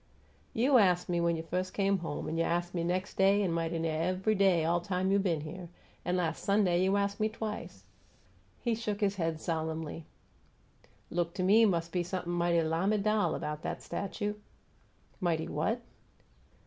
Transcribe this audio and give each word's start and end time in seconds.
"You 0.55 0.79
ast 0.79 1.09
me 1.09 1.21
when 1.21 1.35
you 1.35 1.43
firs' 1.43 1.69
come 1.69 1.99
home, 1.99 2.27
an' 2.27 2.39
you 2.39 2.43
ast 2.43 2.73
me 2.73 2.83
nex' 2.83 3.13
day, 3.13 3.43
an' 3.43 3.51
mighty 3.51 3.77
near 3.77 4.01
ev'y 4.01 4.33
day 4.33 4.65
all 4.65 4.81
time 4.81 5.11
you 5.11 5.19
been 5.19 5.41
here; 5.41 5.69
an' 6.03 6.17
las' 6.17 6.39
Sunday 6.39 6.81
you 6.83 6.97
ast 6.97 7.19
me 7.19 7.29
twicet." 7.29 7.83
He 8.59 8.73
shook 8.73 8.99
his 9.01 9.17
head 9.17 9.39
solemnly. 9.39 10.05
"Look 11.11 11.35
to 11.35 11.43
me 11.43 11.65
mus' 11.65 11.87
be 11.87 12.01
somep'm 12.01 12.33
might 12.35 12.55
lamiDAL 12.55 13.39
'bout 13.39 13.63
'at 13.63 13.83
statue!" 13.83 14.33
"Mighty 15.21 15.47
what?" 15.47 15.81